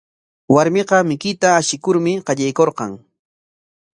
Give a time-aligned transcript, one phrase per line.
[0.55, 2.99] Warmiqa mikuyta ashikurmi qallaykurqan.